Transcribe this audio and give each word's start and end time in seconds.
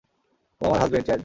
ও 0.61 0.65
আমার 0.67 0.79
husband, 0.81 1.05
Chad. 1.07 1.19